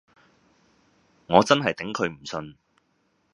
[1.27, 2.55] 我真係頂佢唔順